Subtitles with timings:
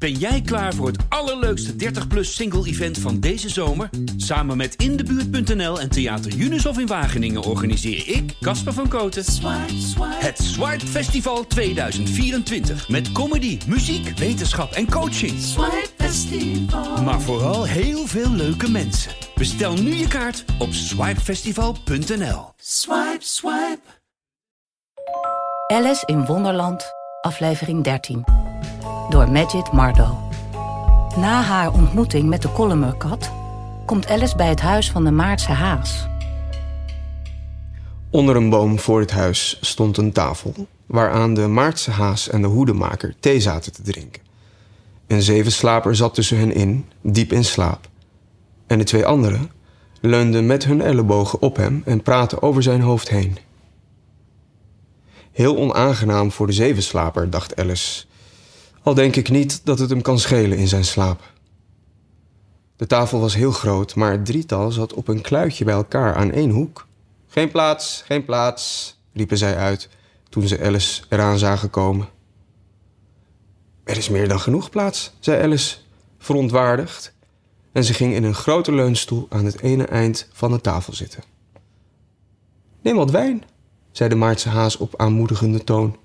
[0.00, 3.90] Ben jij klaar voor het allerleukste 30-plus single-event van deze zomer?
[4.16, 9.24] Samen met Indebuurt.nl en Theater Unisof in Wageningen organiseer ik, Casper van Koten,
[9.98, 12.88] het Swipe Festival 2024.
[12.88, 15.32] Met comedy, muziek, wetenschap en coaching.
[17.04, 19.12] Maar vooral heel veel leuke mensen.
[19.34, 22.52] Bestel nu je kaart op swipefestival.nl.
[22.56, 23.80] Swipe, swipe.
[25.66, 26.84] Alice in Wonderland,
[27.20, 28.39] aflevering 13.
[29.10, 30.18] Door Majid Mardo.
[31.16, 33.30] Na haar ontmoeting met de Kollemerkat
[33.86, 36.06] komt Alice bij het huis van de Maartse haas.
[38.10, 42.48] Onder een boom voor het huis stond een tafel waaraan de Maartse haas en de
[42.48, 44.22] hoedemaker thee zaten te drinken.
[45.06, 47.88] Een zevenslaper zat tussen hen in, diep in slaap.
[48.66, 49.50] En de twee anderen
[50.00, 53.38] leunden met hun ellebogen op hem en praten over zijn hoofd heen.
[55.32, 58.08] Heel onaangenaam voor de zevenslaper, dacht Alice.
[58.82, 61.32] Al denk ik niet dat het hem kan schelen in zijn slaap.
[62.76, 66.32] De tafel was heel groot, maar het drietal zat op een kluitje bij elkaar aan
[66.32, 66.86] één hoek.
[67.26, 69.88] Geen plaats, geen plaats, riepen zij uit
[70.28, 72.08] toen ze Alice eraan zagen komen.
[73.84, 75.76] Er is meer dan genoeg plaats, zei Alice,
[76.18, 77.14] verontwaardigd.
[77.72, 81.22] En ze ging in een grote leunstoel aan het ene eind van de tafel zitten.
[82.82, 83.44] Neem wat wijn,
[83.90, 85.96] zei de Maartse haas op aanmoedigende toon.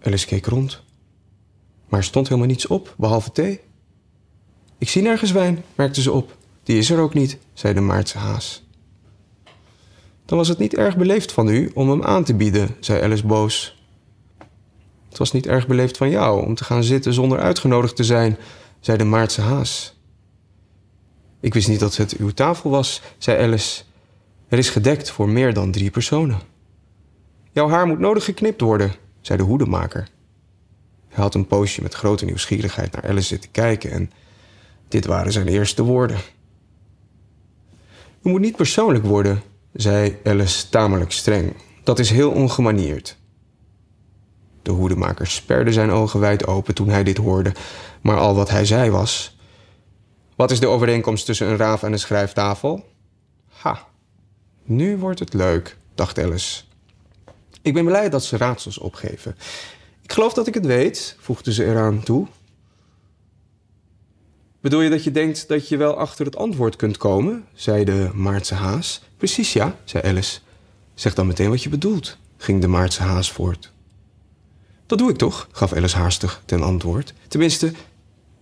[0.00, 0.82] Alice keek rond.
[1.92, 3.60] Maar er stond helemaal niets op, behalve thee.
[4.78, 6.36] Ik zie nergens wijn, merkte ze op.
[6.62, 8.64] Die is er ook niet, zei de Maartse haas.
[10.24, 13.26] Dan was het niet erg beleefd van u om hem aan te bieden, zei Alice
[13.26, 13.84] boos.
[15.08, 18.36] Het was niet erg beleefd van jou om te gaan zitten zonder uitgenodigd te zijn,
[18.80, 19.94] zei de Maartse haas.
[21.40, 23.82] Ik wist niet dat het uw tafel was, zei Alice.
[24.48, 26.40] Er is gedekt voor meer dan drie personen.
[27.50, 30.08] Jouw haar moet nodig geknipt worden, zei de hoedemaker.
[31.12, 34.10] Hij had een poosje met grote nieuwsgierigheid naar Alice zitten kijken en
[34.88, 36.16] dit waren zijn eerste woorden.
[38.22, 41.54] U moet niet persoonlijk worden, zei Alice tamelijk streng.
[41.84, 43.16] Dat is heel ongemanierd.
[44.62, 47.52] De hoedemaker sperde zijn ogen wijd open toen hij dit hoorde,
[48.00, 49.36] maar al wat hij zei was:
[50.36, 52.84] Wat is de overeenkomst tussen een raaf en een schrijftafel?
[53.48, 53.86] Ha,
[54.62, 56.62] nu wordt het leuk, dacht Alice.
[57.62, 59.36] Ik ben blij dat ze raadsels opgeven.
[60.02, 62.26] Ik geloof dat ik het weet, voegde ze eraan toe.
[64.60, 67.44] Bedoel je dat je denkt dat je wel achter het antwoord kunt komen?
[67.54, 69.02] zei de Maartse haas.
[69.16, 70.40] Precies ja, zei Alice.
[70.94, 73.72] Zeg dan meteen wat je bedoelt, ging de Maartse haas voort.
[74.86, 77.14] Dat doe ik toch, gaf Alice haastig ten antwoord.
[77.28, 77.72] Tenminste,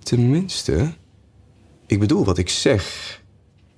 [0.03, 0.93] tenminste.
[1.87, 3.21] Ik bedoel wat ik zeg.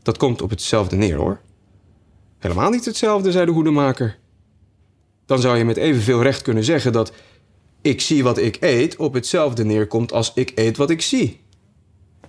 [0.03, 1.41] Dat komt op hetzelfde neer hoor.
[2.39, 4.19] Helemaal niet hetzelfde, zei de hoedemaker.
[5.27, 7.13] Dan zou je met evenveel recht kunnen zeggen dat
[7.83, 11.41] ik zie wat ik eet op hetzelfde neerkomt als ik eet wat ik zie.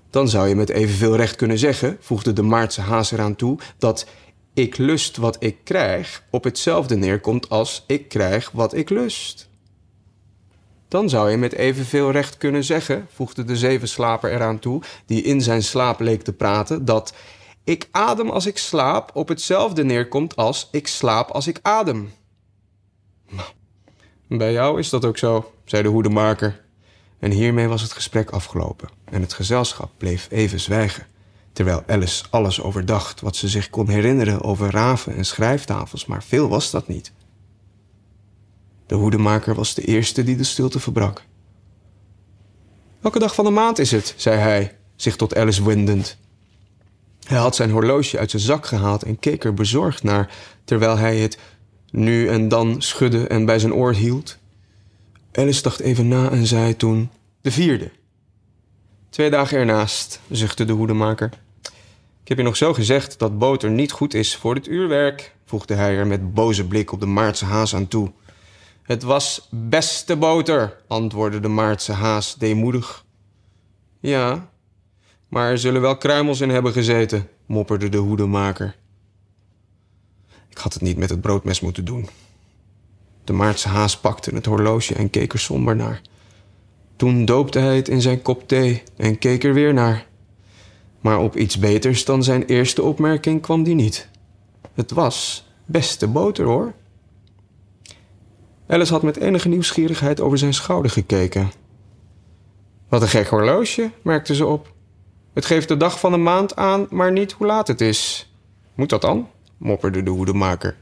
[0.09, 4.05] Dan zou je met evenveel recht kunnen zeggen, voegde de Maartse haas eraan toe, dat
[4.53, 9.49] ik lust wat ik krijg op hetzelfde neerkomt als ik krijg wat ik lust.
[10.87, 15.41] Dan zou je met evenveel recht kunnen zeggen, voegde de zevenslaper eraan toe, die in
[15.41, 17.13] zijn slaap leek te praten, dat
[17.63, 22.11] ik adem als ik slaap op hetzelfde neerkomt als ik slaap als ik adem.
[24.37, 26.61] Bij jou is dat ook zo, zei de hoedemaker.
[27.19, 31.05] En hiermee was het gesprek afgelopen en het gezelschap bleef even zwijgen,
[31.51, 36.49] terwijl Alice alles overdacht wat ze zich kon herinneren over raven en schrijftafels, maar veel
[36.49, 37.11] was dat niet.
[38.85, 41.23] De hoedemaker was de eerste die de stilte verbrak.
[42.99, 44.13] Welke dag van de maand is het?
[44.17, 46.17] zei hij, zich tot Alice wendend.
[47.23, 51.17] Hij had zijn horloge uit zijn zak gehaald en keek er bezorgd naar, terwijl hij
[51.17, 51.37] het
[51.93, 54.37] nu en dan schudde en bij zijn oor hield.
[55.31, 57.09] Alice dacht even na en zei toen:
[57.41, 57.91] De vierde.
[59.09, 61.29] Twee dagen ernaast, zuchtte de hoedemaker.
[62.21, 65.73] Ik heb je nog zo gezegd dat boter niet goed is voor het uurwerk, voegde
[65.73, 68.11] hij er met boze blik op de Maartse haas aan toe.
[68.83, 73.05] Het was beste boter, antwoordde de Maartse haas deemoedig.
[73.99, 74.49] Ja,
[75.27, 78.75] maar er zullen wel kruimels in hebben gezeten, mopperde de hoedemaker.
[80.53, 82.09] Ik had het niet met het broodmes moeten doen.
[83.23, 86.01] De Maartse haas pakte het horloge en keek er somber naar.
[86.95, 90.07] Toen doopte hij het in zijn kop thee en keek er weer naar.
[91.01, 94.09] Maar op iets beters dan zijn eerste opmerking kwam die niet.
[94.73, 96.73] Het was beste boter, hoor.
[98.67, 101.51] Alice had met enige nieuwsgierigheid over zijn schouder gekeken.
[102.89, 104.73] Wat een gek horloge, merkte ze op.
[105.33, 108.31] Het geeft de dag van de maand aan, maar niet hoe laat het is.
[108.75, 109.27] Moet dat dan?
[109.63, 110.75] Mopperde de hoedemaker.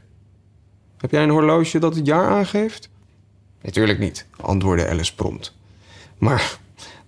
[0.96, 2.88] Heb jij een horloge dat het jaar aangeeft?
[3.62, 5.54] Natuurlijk niet, antwoordde Alice prompt.
[6.18, 6.58] Maar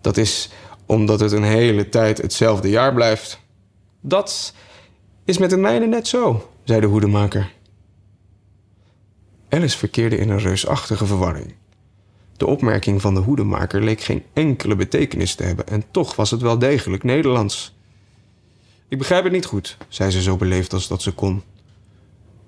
[0.00, 0.50] Dat is
[0.86, 3.40] omdat het een hele tijd hetzelfde jaar blijft.
[4.00, 4.54] Dat
[5.24, 7.52] is met de mijne net zo, zei de hoedemaker.
[9.48, 11.54] Alice verkeerde in een reusachtige verwarring.
[12.36, 16.40] De opmerking van de hoedemaker leek geen enkele betekenis te hebben en toch was het
[16.40, 17.74] wel degelijk Nederlands.
[18.88, 21.42] Ik begrijp het niet goed, zei ze zo beleefd als dat ze kon.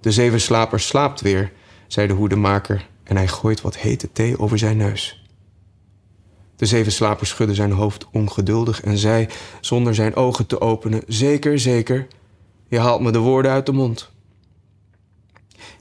[0.07, 1.53] De zevenslaper slaapt weer,
[1.87, 5.25] zei de hoedemaker en hij gooit wat hete thee over zijn neus.
[6.57, 9.29] De zevenslaper schudde zijn hoofd ongeduldig en zei,
[9.61, 12.07] zonder zijn ogen te openen: Zeker, zeker,
[12.69, 14.11] je haalt me de woorden uit de mond.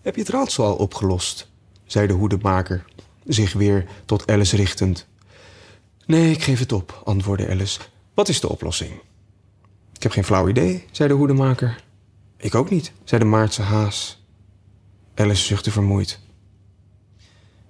[0.02, 1.52] Heb je het raadsel al opgelost?
[1.86, 2.86] zei de hoedemaker,
[3.26, 5.08] zich weer tot Alice richtend.
[6.06, 7.80] Nee, ik geef het op, antwoordde Alice.
[8.14, 8.92] Wat is de oplossing?
[9.94, 11.84] Ik heb geen flauw idee, zei de hoedemaker.
[12.46, 14.24] Ik ook niet, zei de Maartse haas.
[15.16, 16.20] Alice zuchtte vermoeid.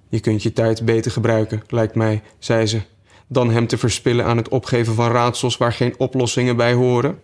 [0.09, 2.81] Je kunt je tijd beter gebruiken, lijkt mij, zei ze,
[3.27, 7.19] dan hem te verspillen aan het opgeven van raadsels waar geen oplossingen bij horen.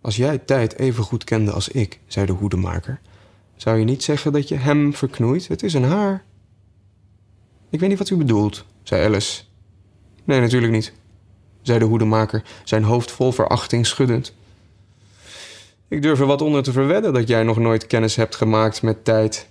[0.00, 3.00] Als jij tijd even goed kende als ik, zei de hoedemaker,
[3.56, 5.48] zou je niet zeggen dat je hem verknoeit?
[5.48, 6.24] Het is een haar.
[7.70, 9.42] Ik weet niet wat u bedoelt, zei Alice.
[10.24, 10.92] Nee, natuurlijk niet,
[11.62, 14.34] zei de hoedemaker, zijn hoofd vol verachting schuddend.
[15.88, 19.04] Ik durf er wat onder te verwedden dat jij nog nooit kennis hebt gemaakt met
[19.04, 19.48] tijd.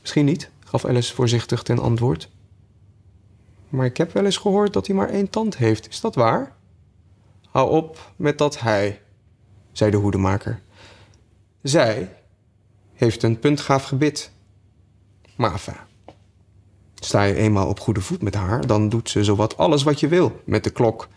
[0.00, 2.28] Misschien niet, gaf Alice voorzichtig ten antwoord.
[3.68, 5.88] Maar ik heb wel eens gehoord dat hij maar één tand heeft.
[5.88, 6.56] Is dat waar?
[7.50, 9.02] Hou op met dat hij,
[9.72, 10.60] zei de hoedemaker.
[11.62, 12.14] Zij
[12.94, 14.30] heeft een puntgaaf gebit.
[15.36, 15.76] Enfin,
[16.94, 20.08] sta je eenmaal op goede voet met haar, dan doet ze zowat alles wat je
[20.08, 21.08] wil met de klok.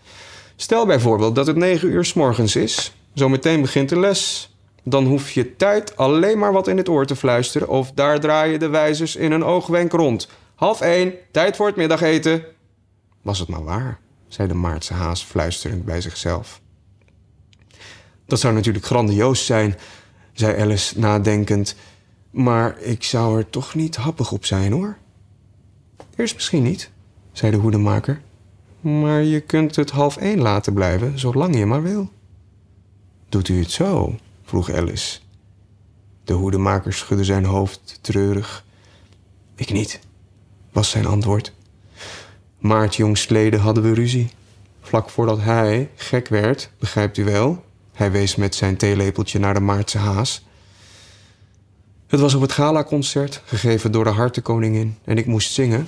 [0.56, 2.94] Stel bijvoorbeeld dat het negen uur s morgens is.
[3.14, 4.54] Zometeen begint de les.
[4.84, 7.68] Dan hoef je tijd alleen maar wat in het oor te fluisteren...
[7.68, 10.28] of daar draaien de wijzers in een oogwenk rond.
[10.56, 12.44] Half één, tijd voor het middageten.
[13.22, 16.62] Was het maar waar, zei de Maartse haas fluisterend bij zichzelf.
[18.26, 19.76] Dat zou natuurlijk grandioos zijn,
[20.34, 21.76] zei Alice nadenkend.
[22.32, 24.98] Maar ik zou er toch niet happig op zijn, hoor.
[26.16, 26.90] Eerst misschien niet,
[27.32, 28.22] zei de hoedemaker.
[28.82, 32.10] Maar je kunt het half één laten blijven, zolang je maar wil.
[33.30, 34.16] Doet u het zo?
[34.44, 35.20] vroeg Alice.
[36.24, 38.66] De hoedemaker schudde zijn hoofd treurig.
[39.56, 40.00] Ik niet,
[40.72, 41.54] was zijn antwoord.
[42.58, 44.30] Maart jongstleden hadden we ruzie.
[44.82, 47.64] Vlak voordat hij gek werd, begrijpt u wel.
[47.94, 50.46] Hij wees met zijn theelepeltje naar de Maartse haas.
[52.08, 54.98] Het was op het galaconcert, gegeven door de hartenkoningin.
[55.04, 55.88] En ik moest zingen.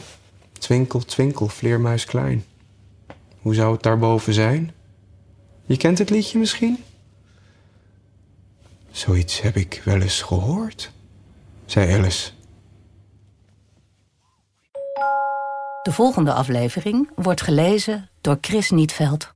[0.52, 2.46] Twinkel, twinkel, vleermuis klein.
[3.40, 4.72] Hoe zou het daarboven zijn?
[5.66, 6.78] Je kent het liedje misschien?
[8.92, 10.92] Zoiets heb ik wel eens gehoord,
[11.66, 12.32] zei Alice.
[15.82, 19.34] De volgende aflevering wordt gelezen door Chris Nietveld.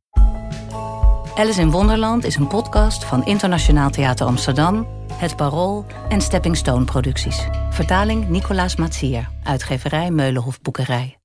[1.35, 6.85] Alice in Wonderland is een podcast van Internationaal Theater Amsterdam, Het Parool en Stepping Stone
[6.85, 7.47] Producties.
[7.69, 11.17] Vertaling Nicolaas Matsier, uitgeverij Meulenhof Boekerij.